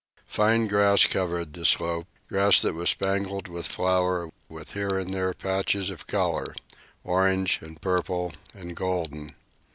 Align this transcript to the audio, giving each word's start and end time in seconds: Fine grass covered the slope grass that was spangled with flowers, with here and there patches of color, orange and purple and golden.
Fine 0.25 0.65
grass 0.65 1.05
covered 1.05 1.53
the 1.53 1.63
slope 1.63 2.07
grass 2.27 2.59
that 2.63 2.73
was 2.73 2.89
spangled 2.89 3.47
with 3.47 3.67
flowers, 3.67 4.31
with 4.49 4.71
here 4.71 4.97
and 4.97 5.13
there 5.13 5.31
patches 5.35 5.91
of 5.91 6.07
color, 6.07 6.55
orange 7.03 7.59
and 7.61 7.79
purple 7.79 8.33
and 8.51 8.75
golden. 8.75 9.35